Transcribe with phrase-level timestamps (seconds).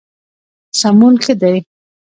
[0.79, 1.57] سمون ښه دی.